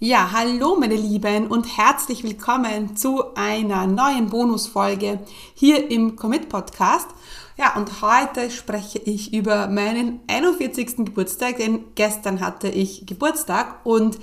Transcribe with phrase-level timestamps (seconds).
[0.00, 5.20] Ja, hallo meine Lieben und herzlich willkommen zu einer neuen Bonusfolge
[5.54, 7.06] hier im Commit Podcast.
[7.56, 10.96] Ja, und heute spreche ich über meinen 41.
[10.96, 14.18] Geburtstag, denn gestern hatte ich Geburtstag und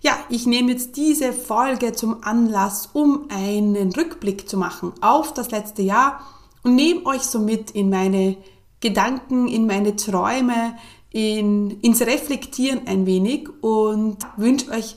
[0.00, 5.52] ja, ich nehme jetzt diese Folge zum Anlass, um einen Rückblick zu machen auf das
[5.52, 6.20] letzte Jahr
[6.64, 8.38] und nehme euch so mit in meine
[8.80, 10.76] Gedanken, in meine Träume,
[11.12, 14.96] in, ins Reflektieren ein wenig und wünsche euch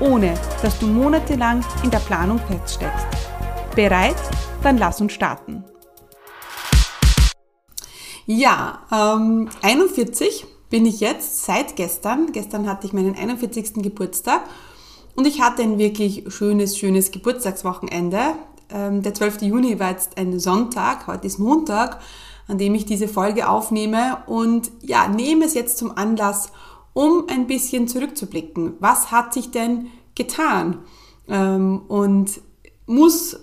[0.00, 3.06] ohne dass du monatelang in der Planung feststeckst.
[3.74, 4.16] Bereit?
[4.62, 5.64] Dann lass uns starten.
[8.26, 12.32] Ja, ähm, 41 bin ich jetzt seit gestern.
[12.32, 13.82] Gestern hatte ich meinen 41.
[13.82, 14.42] Geburtstag
[15.14, 18.34] und ich hatte ein wirklich schönes, schönes Geburtstagswochenende.
[18.70, 19.42] Ähm, der 12.
[19.42, 22.00] Juni war jetzt ein Sonntag, heute ist Montag,
[22.48, 26.50] an dem ich diese Folge aufnehme und ja, nehme es jetzt zum Anlass,
[26.94, 28.74] um ein bisschen zurückzublicken.
[28.80, 30.78] Was hat sich denn getan?
[31.28, 32.40] Ähm, und
[32.86, 33.38] muss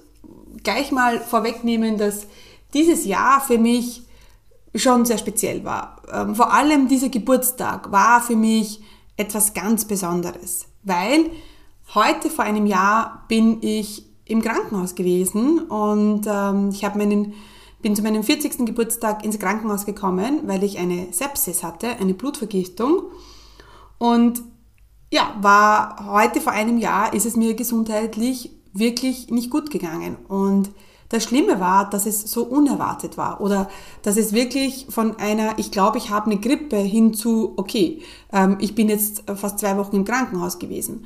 [0.63, 2.27] gleich mal vorwegnehmen, dass
[2.73, 4.03] dieses Jahr für mich
[4.73, 6.01] schon sehr speziell war.
[6.11, 8.81] Ähm, vor allem dieser Geburtstag war für mich
[9.17, 11.29] etwas ganz Besonderes, weil
[11.93, 17.33] heute vor einem Jahr bin ich im Krankenhaus gewesen und ähm, ich habe meinen
[17.81, 18.65] bin zu meinem 40.
[18.65, 23.03] Geburtstag ins Krankenhaus gekommen, weil ich eine Sepsis hatte, eine Blutvergiftung.
[24.01, 24.41] Und
[25.11, 30.15] ja, war heute vor einem Jahr ist es mir gesundheitlich wirklich nicht gut gegangen.
[30.27, 30.71] Und
[31.09, 33.69] das Schlimme war, dass es so unerwartet war oder
[34.01, 38.01] dass es wirklich von einer, ich glaube, ich habe eine Grippe hin zu, okay,
[38.33, 41.05] ähm, ich bin jetzt fast zwei Wochen im Krankenhaus gewesen.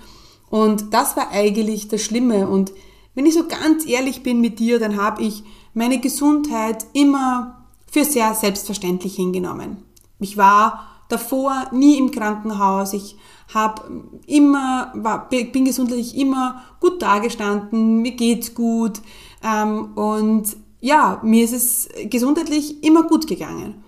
[0.50, 2.48] Und das war eigentlich das Schlimme.
[2.48, 2.72] Und
[3.14, 8.06] wenn ich so ganz ehrlich bin mit dir, dann habe ich meine Gesundheit immer für
[8.06, 9.84] sehr selbstverständlich hingenommen.
[10.20, 12.94] Ich war davor nie im Krankenhaus.
[12.94, 13.18] Ich
[13.54, 13.84] habe
[14.26, 19.02] immer, war, bin gesundheitlich immer gut dagestanden, mir geht's gut
[19.44, 23.84] ähm, und ja, mir ist es gesundheitlich immer gut gegangen.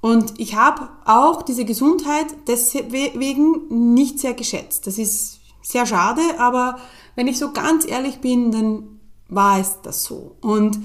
[0.00, 4.86] Und ich habe auch diese Gesundheit deswegen nicht sehr geschätzt.
[4.86, 6.78] Das ist sehr schade, aber
[7.14, 10.36] wenn ich so ganz ehrlich bin, dann war es das so.
[10.40, 10.78] Und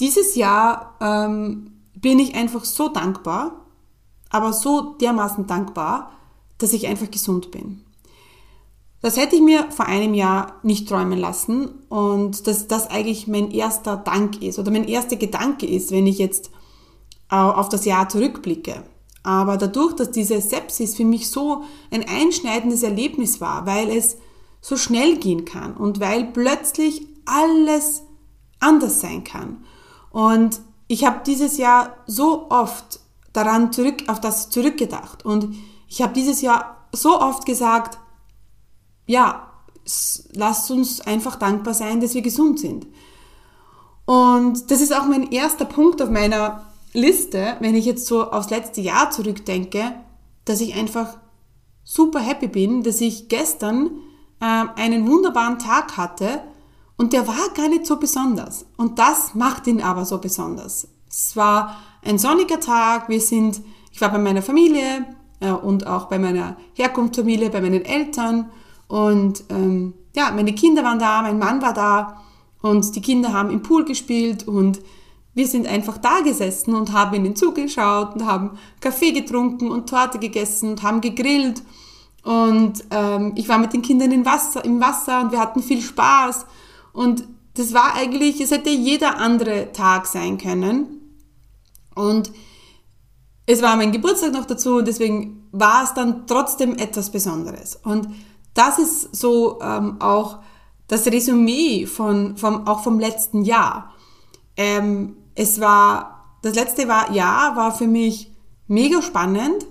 [0.00, 3.61] dieses Jahr ähm, bin ich einfach so dankbar,
[4.32, 6.10] aber so dermaßen dankbar,
[6.58, 7.84] dass ich einfach gesund bin.
[9.00, 13.50] Das hätte ich mir vor einem Jahr nicht träumen lassen und dass das eigentlich mein
[13.50, 16.50] erster Dank ist oder mein erster Gedanke ist, wenn ich jetzt
[17.28, 18.84] auf das Jahr zurückblicke.
[19.24, 24.16] Aber dadurch, dass diese Sepsis für mich so ein einschneidendes Erlebnis war, weil es
[24.60, 28.02] so schnell gehen kann und weil plötzlich alles
[28.60, 29.64] anders sein kann.
[30.10, 33.00] Und ich habe dieses Jahr so oft
[33.32, 35.24] daran zurück, auf das zurückgedacht.
[35.24, 35.54] Und
[35.88, 37.98] ich habe dieses Jahr so oft gesagt,
[39.06, 39.48] ja,
[40.32, 42.86] lasst uns einfach dankbar sein, dass wir gesund sind.
[44.04, 48.50] Und das ist auch mein erster Punkt auf meiner Liste, wenn ich jetzt so aufs
[48.50, 49.94] letzte Jahr zurückdenke,
[50.44, 51.16] dass ich einfach
[51.84, 53.90] super happy bin, dass ich gestern
[54.40, 56.42] äh, einen wunderbaren Tag hatte
[56.96, 58.66] und der war gar nicht so besonders.
[58.76, 60.88] Und das macht ihn aber so besonders.
[61.08, 63.08] Es war ein sonniger Tag.
[63.08, 65.06] Wir sind, ich war bei meiner Familie
[65.40, 68.50] äh, und auch bei meiner Herkunftsfamilie, bei meinen Eltern.
[68.88, 72.22] Und ähm, ja, meine Kinder waren da, mein Mann war da
[72.60, 74.80] und die Kinder haben im Pool gespielt und
[75.34, 80.18] wir sind einfach da gesessen und haben ihnen zugeschaut und haben Kaffee getrunken und Torte
[80.18, 81.62] gegessen und haben gegrillt.
[82.22, 85.80] Und ähm, ich war mit den Kindern im Wasser, im Wasser und wir hatten viel
[85.80, 86.44] Spaß.
[86.92, 87.24] Und
[87.54, 91.01] das war eigentlich, es hätte jeder andere Tag sein können.
[91.94, 92.32] Und
[93.46, 97.76] es war mein Geburtstag noch dazu und deswegen war es dann trotzdem etwas Besonderes.
[97.82, 98.08] Und
[98.54, 100.38] das ist so ähm, auch
[100.88, 103.92] das Resümee von, vom, auch vom letzten Jahr.
[104.56, 108.30] Ähm, es war, das letzte Jahr war für mich
[108.66, 109.66] mega spannend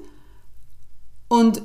[1.27, 1.61] und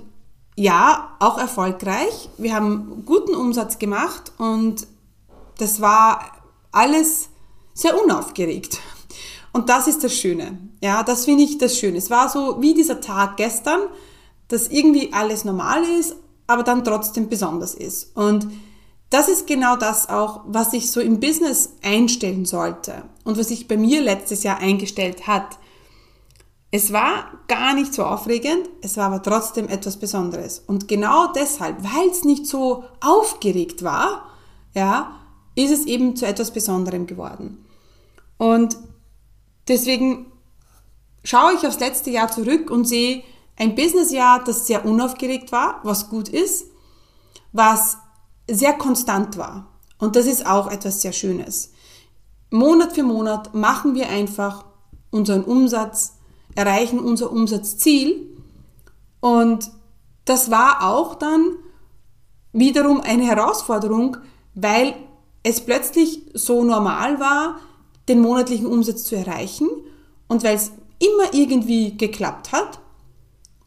[0.57, 2.31] ja, auch erfolgreich.
[2.39, 4.87] Wir haben guten Umsatz gemacht und
[5.59, 6.21] das war
[6.73, 7.29] alles
[7.75, 8.81] sehr unaufgeregt.
[9.57, 10.59] Und das ist das Schöne.
[10.83, 11.97] Ja, das finde ich das Schöne.
[11.97, 13.81] Es war so wie dieser Tag gestern,
[14.49, 16.15] dass irgendwie alles normal ist,
[16.47, 18.15] aber dann trotzdem besonders ist.
[18.15, 18.49] Und
[19.09, 23.67] das ist genau das auch, was sich so im Business einstellen sollte und was sich
[23.67, 25.57] bei mir letztes Jahr eingestellt hat.
[26.71, 30.63] Es war gar nicht so aufregend, es war aber trotzdem etwas Besonderes.
[30.67, 34.27] Und genau deshalb, weil es nicht so aufgeregt war,
[34.75, 35.13] ja,
[35.55, 37.65] ist es eben zu etwas Besonderem geworden.
[38.37, 38.77] Und
[39.69, 40.33] deswegen
[41.25, 43.23] schaue ich aufs letzte Jahr zurück und sehe
[43.57, 46.67] ein Businessjahr, das sehr unaufgeregt war, was gut ist,
[47.53, 47.99] was
[48.49, 49.69] sehr konstant war.
[49.99, 51.73] Und das ist auch etwas sehr Schönes.
[52.51, 54.65] Monat für Monat machen wir einfach
[55.11, 56.17] unseren Umsatz,
[56.55, 58.37] erreichen unser Umsatzziel.
[59.21, 59.71] Und
[60.25, 61.57] das war auch dann
[62.53, 64.19] wiederum eine Herausforderung,
[64.55, 64.95] weil
[65.43, 67.59] es plötzlich so normal war,
[68.09, 69.69] den monatlichen Umsatz zu erreichen
[70.29, 72.81] und weil es immer irgendwie geklappt hat.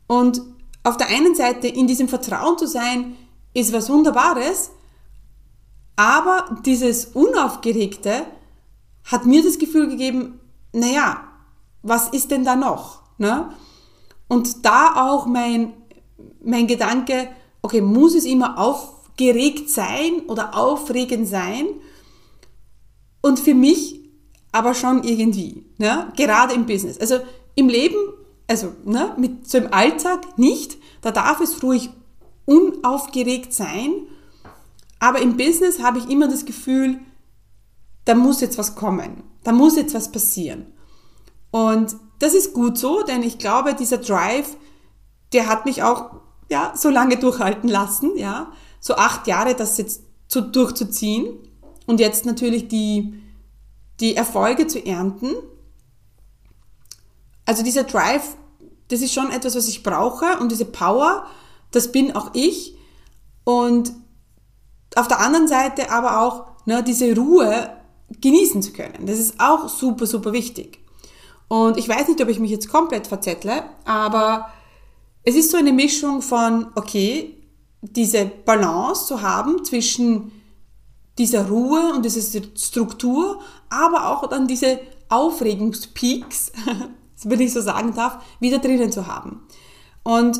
[0.07, 0.41] Und
[0.83, 3.15] auf der einen Seite in diesem Vertrauen zu sein,
[3.53, 4.71] ist was Wunderbares,
[5.95, 8.25] aber dieses Unaufgeregte
[9.03, 10.39] hat mir das Gefühl gegeben,
[10.71, 11.23] naja,
[11.81, 13.01] was ist denn da noch?
[13.17, 13.49] Ne?
[14.27, 15.73] Und da auch mein,
[16.43, 17.29] mein Gedanke,
[17.61, 21.65] okay, muss es immer aufgeregt sein oder aufregend sein?
[23.21, 23.98] Und für mich
[24.51, 26.11] aber schon irgendwie, ne?
[26.15, 26.99] gerade im Business.
[26.99, 27.19] Also
[27.55, 27.97] im Leben,
[28.47, 31.89] also ne, mit so im Alltag nicht, da darf es ruhig
[32.45, 33.91] unaufgeregt sein,
[34.99, 36.99] aber im Business habe ich immer das Gefühl,
[38.05, 40.65] da muss jetzt was kommen, da muss jetzt was passieren.
[41.51, 44.57] Und das ist gut so, denn ich glaube, dieser Drive,
[45.31, 46.15] der hat mich auch
[46.49, 51.37] ja, so lange durchhalten lassen, ja, so acht Jahre das jetzt zu, durchzuziehen
[51.85, 53.13] und jetzt natürlich die,
[53.99, 55.35] die Erfolge zu ernten.
[57.45, 58.35] Also dieser Drive,
[58.89, 61.25] das ist schon etwas, was ich brauche und diese Power,
[61.71, 62.75] das bin auch ich.
[63.43, 63.91] Und
[64.95, 67.75] auf der anderen Seite aber auch ne, diese Ruhe
[68.21, 69.05] genießen zu können.
[69.05, 70.79] Das ist auch super, super wichtig.
[71.47, 74.49] Und ich weiß nicht, ob ich mich jetzt komplett verzettle, aber
[75.23, 77.35] es ist so eine Mischung von, okay,
[77.81, 80.31] diese Balance zu haben zwischen
[81.19, 83.39] dieser Ruhe und dieser Struktur,
[83.69, 84.79] aber auch dann diese
[85.09, 86.51] Aufregungspeaks,
[87.23, 89.41] wenn ich so sagen darf, wieder drinnen zu haben.
[90.03, 90.39] Und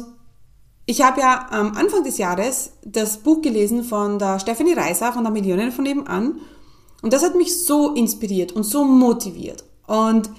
[0.86, 5.24] ich habe ja am Anfang des Jahres das Buch gelesen von der Stephanie Reiser von
[5.24, 6.40] der Millionen von nebenan
[7.02, 9.64] und das hat mich so inspiriert und so motiviert.
[9.88, 10.30] Und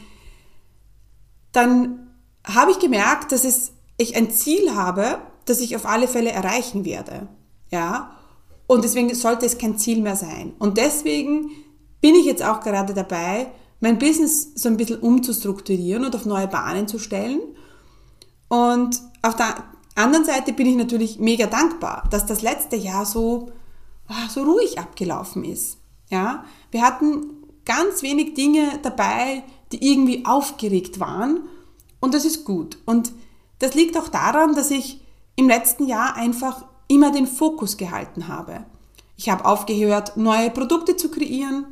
[1.52, 2.10] dann
[2.46, 6.84] habe ich gemerkt, dass es, ich ein Ziel habe, das ich auf alle Fälle erreichen
[6.84, 7.28] werde.
[7.70, 8.12] Ja?
[8.70, 10.52] Und deswegen sollte es kein Ziel mehr sein.
[10.61, 11.50] Und deswegen
[12.00, 13.50] bin ich jetzt auch gerade dabei,
[13.81, 17.40] mein Business so ein bisschen umzustrukturieren und auf neue Bahnen zu stellen.
[18.46, 19.64] Und auf der
[19.96, 23.50] anderen Seite bin ich natürlich mega dankbar, dass das letzte Jahr so,
[24.06, 25.78] ah, so ruhig abgelaufen ist.
[26.08, 26.44] Ja?
[26.70, 29.43] Wir hatten ganz wenig Dinge dabei,
[29.73, 31.40] die irgendwie aufgeregt waren.
[31.99, 32.78] Und das ist gut.
[32.87, 33.11] Und
[33.58, 35.00] das liegt auch daran, dass ich
[35.34, 38.66] im letzten Jahr einfach immer den Fokus gehalten habe.
[39.16, 41.66] Ich habe aufgehört, neue Produkte zu kreieren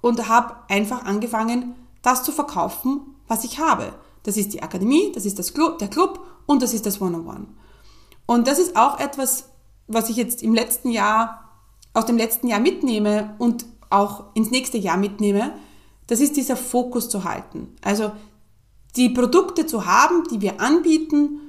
[0.00, 3.92] und habe einfach angefangen, das zu verkaufen, was ich habe.
[4.22, 7.46] Das ist die Akademie, das ist das Club, der Club und das ist das One-on-One.
[8.26, 9.48] Und das ist auch etwas,
[9.88, 11.50] was ich jetzt im letzten Jahr,
[11.92, 15.54] aus dem letzten Jahr mitnehme und auch ins nächste Jahr mitnehme,
[16.06, 17.74] das ist dieser Fokus zu halten.
[17.82, 18.12] Also
[18.94, 21.40] die Produkte zu haben, die wir anbieten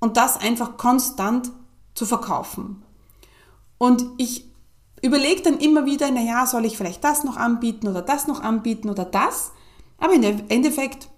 [0.00, 1.50] und das einfach konstant
[1.98, 2.82] zu verkaufen.
[3.76, 4.48] Und ich
[5.02, 8.88] überlege dann immer wieder, naja, soll ich vielleicht das noch anbieten oder das noch anbieten
[8.88, 9.50] oder das?
[9.98, 11.08] Aber im Endeffekt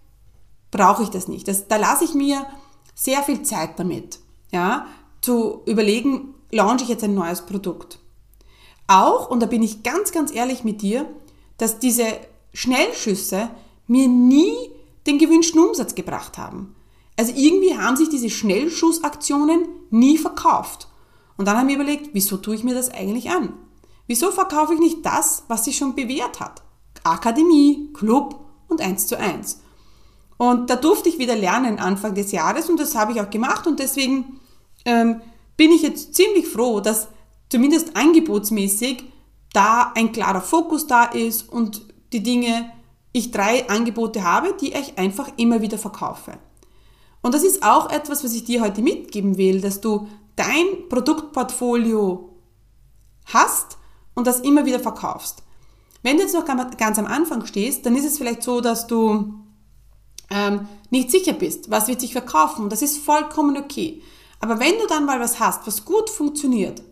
[0.71, 1.49] brauche ich das nicht.
[1.49, 2.47] Das, da lasse ich mir
[2.95, 4.21] sehr viel Zeit damit,
[4.53, 4.87] ja,
[5.21, 7.99] zu überlegen, launche ich jetzt ein neues Produkt.
[8.87, 11.07] Auch, und da bin ich ganz, ganz ehrlich mit dir,
[11.59, 12.07] dass diese
[12.55, 13.51] Schnellschüsse
[13.87, 14.55] mir nie
[15.07, 16.75] den gewünschten Umsatz gebracht haben.
[17.21, 20.89] Also irgendwie haben sich diese Schnellschussaktionen nie verkauft.
[21.37, 23.53] Und dann habe ich überlegt, wieso tue ich mir das eigentlich an?
[24.07, 26.63] Wieso verkaufe ich nicht das, was sich schon bewährt hat?
[27.05, 29.61] Akademie, Club und 1 zu 1.
[30.39, 33.67] Und da durfte ich wieder lernen Anfang des Jahres und das habe ich auch gemacht
[33.67, 34.41] und deswegen
[34.87, 35.21] ähm,
[35.59, 37.09] bin ich jetzt ziemlich froh, dass
[37.51, 39.05] zumindest angebotsmäßig
[39.53, 41.83] da ein klarer Fokus da ist und
[42.15, 42.73] die Dinge,
[43.13, 46.39] ich drei Angebote habe, die ich einfach immer wieder verkaufe.
[47.23, 52.31] Und das ist auch etwas, was ich dir heute mitgeben will, dass du dein Produktportfolio
[53.27, 53.79] hast
[54.15, 55.43] und das immer wieder verkaufst.
[56.03, 56.47] Wenn du jetzt noch
[56.77, 59.35] ganz am Anfang stehst, dann ist es vielleicht so, dass du
[60.31, 62.71] ähm, nicht sicher bist, was wird sich verkaufen.
[62.71, 64.03] Das ist vollkommen okay.
[64.39, 66.83] Aber wenn du dann mal was hast, was gut funktioniert,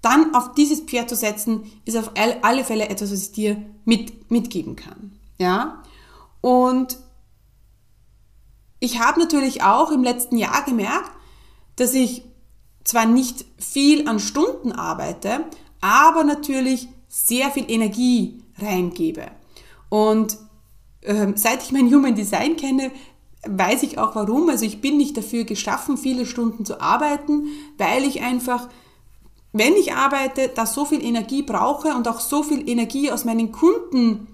[0.00, 4.30] dann auf dieses Pferd zu setzen, ist auf alle Fälle etwas, was ich dir mit,
[4.30, 5.18] mitgeben kann.
[5.38, 5.82] Ja?
[6.40, 6.96] Und
[8.80, 11.10] ich habe natürlich auch im letzten Jahr gemerkt,
[11.76, 12.22] dass ich
[12.84, 15.44] zwar nicht viel an Stunden arbeite,
[15.80, 19.26] aber natürlich sehr viel Energie reingebe.
[19.88, 20.38] Und
[21.02, 22.90] ähm, seit ich mein Human Design kenne,
[23.46, 24.48] weiß ich auch warum.
[24.48, 28.68] Also ich bin nicht dafür geschaffen, viele Stunden zu arbeiten, weil ich einfach,
[29.52, 33.52] wenn ich arbeite, da so viel Energie brauche und auch so viel Energie aus meinen
[33.52, 34.26] Kunden,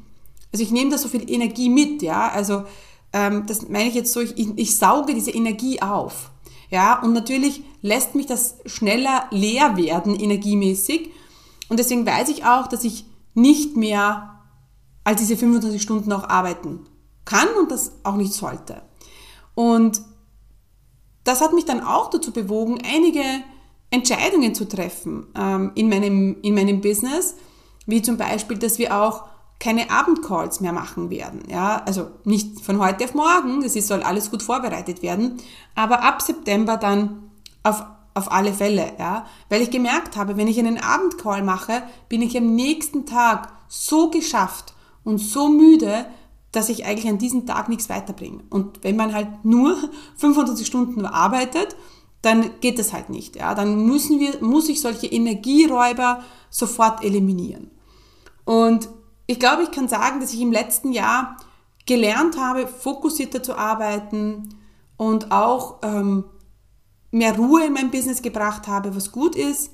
[0.52, 2.64] also ich nehme da so viel Energie mit, ja, also
[3.14, 6.32] ähm, das meine ich jetzt so, ich, ich sauge diese Energie auf.
[6.68, 11.10] Ja, und natürlich lässt mich das schneller leer werden energiemäßig.
[11.68, 14.40] Und deswegen weiß ich auch, dass ich nicht mehr
[15.04, 16.80] als diese 25 Stunden auch arbeiten
[17.24, 18.82] kann und das auch nicht sollte.
[19.54, 20.02] Und
[21.22, 23.22] das hat mich dann auch dazu bewogen, einige
[23.90, 27.36] Entscheidungen zu treffen ähm, in, meinem, in meinem Business,
[27.86, 29.24] wie zum Beispiel, dass wir auch
[29.64, 31.42] keine Abendcalls mehr machen werden.
[31.50, 35.38] Ja, also nicht von heute auf morgen, das soll alles gut vorbereitet werden,
[35.74, 37.30] aber ab September dann
[37.62, 42.20] auf, auf alle Fälle, ja, weil ich gemerkt habe, wenn ich einen Abendcall mache, bin
[42.20, 46.04] ich am nächsten Tag so geschafft und so müde,
[46.52, 48.44] dass ich eigentlich an diesem Tag nichts weiterbringe.
[48.50, 49.78] Und wenn man halt nur
[50.18, 51.74] 25 Stunden arbeitet,
[52.20, 53.36] dann geht das halt nicht.
[53.36, 53.54] Ja?
[53.54, 57.70] Dann müssen wir, muss ich solche Energieräuber sofort eliminieren.
[58.44, 58.88] Und
[59.26, 61.36] ich glaube, ich kann sagen, dass ich im letzten Jahr
[61.86, 64.56] gelernt habe, fokussierter zu arbeiten
[64.96, 66.24] und auch ähm,
[67.10, 69.70] mehr Ruhe in mein Business gebracht habe, was gut ist,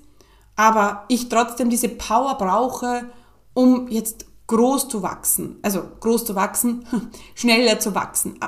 [0.57, 3.11] aber ich trotzdem diese Power brauche,
[3.54, 5.59] um jetzt groß zu wachsen.
[5.62, 6.87] Also groß zu wachsen,
[7.35, 8.38] schneller zu wachsen.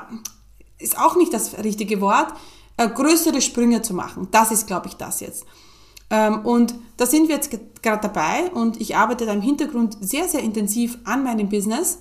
[0.78, 2.32] Ist auch nicht das richtige Wort.
[2.76, 4.28] Äh, größere Sprünge zu machen.
[4.30, 5.46] Das ist, glaube ich, das jetzt.
[6.12, 7.50] Ähm, und da sind wir jetzt
[7.82, 11.98] gerade dabei und ich arbeite da im Hintergrund sehr, sehr intensiv an meinem Business,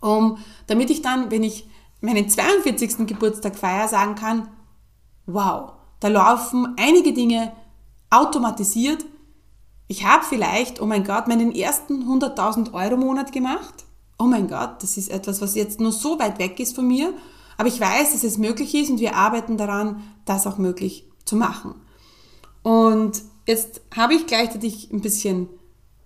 [0.00, 1.68] um, damit ich dann, wenn ich
[2.00, 3.06] meinen 42.
[3.06, 4.48] Geburtstag feiere, sagen kann,
[5.26, 7.52] wow, da laufen einige Dinge
[8.08, 9.04] automatisiert.
[9.86, 13.84] Ich habe vielleicht, oh mein Gott, meinen ersten 100.000 Euro Monat gemacht.
[14.18, 17.12] Oh mein Gott, das ist etwas, was jetzt nur so weit weg ist von mir.
[17.58, 21.36] Aber ich weiß, dass es möglich ist und wir arbeiten daran, das auch möglich zu
[21.36, 21.74] machen.
[22.64, 25.48] Und jetzt habe ich gleichzeitig ein bisschen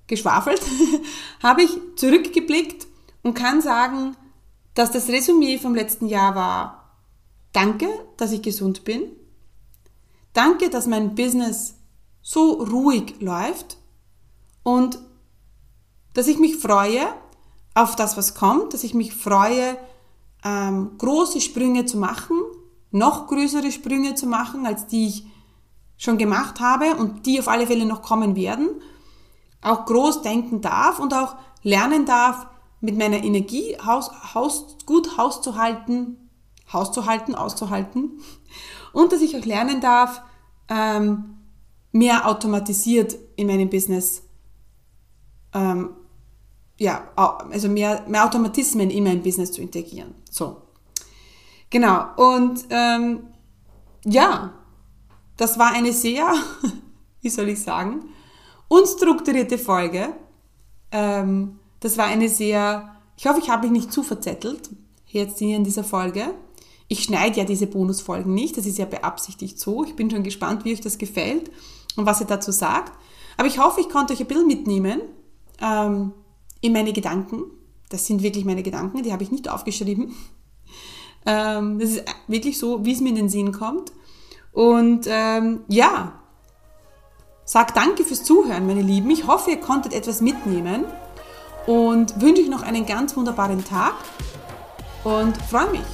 [0.09, 0.61] geschwafelt,
[1.43, 2.87] habe ich zurückgeblickt
[3.23, 4.17] und kann sagen,
[4.75, 6.95] dass das Resümee vom letzten Jahr war,
[7.53, 9.03] danke, dass ich gesund bin,
[10.33, 11.77] danke, dass mein Business
[12.23, 13.79] so ruhig läuft.
[14.63, 14.99] Und
[16.13, 17.07] dass ich mich freue
[17.75, 19.79] auf das, was kommt, dass ich mich freue,
[20.45, 22.37] ähm, große Sprünge zu machen,
[22.91, 25.27] noch größere Sprünge zu machen, als die ich
[25.99, 28.69] schon gemacht habe und die auf alle Fälle noch kommen werden,
[29.61, 32.47] auch groß denken darf und auch lernen darf,
[32.81, 36.31] mit meiner Energie Haus, Haus, gut Haus zu halten,
[36.73, 38.21] Haus zu halten, auszuhalten
[38.93, 40.23] und dass ich auch lernen darf,
[40.69, 41.39] ähm,
[41.93, 44.23] mehr automatisiert in meinem Business,
[45.55, 45.91] ähm,
[46.79, 50.15] ja, also mehr, mehr Automatismen in mein Business zu integrieren.
[50.31, 50.63] So.
[51.71, 52.07] Genau.
[52.17, 53.25] Und ähm,
[54.05, 54.53] ja,
[55.39, 56.35] das war eine sehr,
[57.23, 58.05] wie soll ich sagen,
[58.69, 60.13] unstrukturierte Folge.
[60.93, 64.69] Ähm, das war eine sehr, ich hoffe, ich habe mich nicht zu verzettelt,
[65.07, 66.35] jetzt hier in dieser Folge.
[66.89, 69.85] Ich schneide ja diese Bonusfolgen nicht, das ist ja beabsichtigt so.
[69.85, 71.51] Ich bin schon gespannt, wie euch das gefällt
[71.97, 72.93] und was ihr dazu sagt.
[73.37, 75.03] Aber ich hoffe, ich konnte euch ein bisschen mitnehmen
[75.61, 76.13] ähm,
[76.61, 77.45] in meine Gedanken.
[77.91, 80.15] Das sind wirklich meine Gedanken, die habe ich nicht aufgeschrieben.
[81.27, 83.93] Ähm, das ist wirklich so, wie es mir in den Sinn kommt.
[84.53, 86.13] Und ähm, ja,
[87.45, 89.11] sag danke fürs Zuhören, meine Lieben.
[89.11, 90.85] Ich hoffe, ihr konntet etwas mitnehmen
[91.67, 93.95] und wünsche euch noch einen ganz wunderbaren Tag
[95.05, 95.87] und freue mich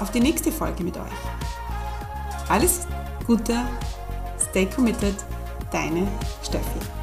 [0.00, 2.48] auf die nächste Folge mit euch.
[2.48, 2.86] Alles
[3.26, 3.56] Gute,
[4.50, 5.14] stay committed,
[5.70, 6.08] deine
[6.42, 6.99] Steffi.